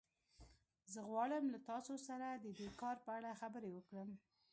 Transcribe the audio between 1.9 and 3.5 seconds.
سره د دې کار په اړه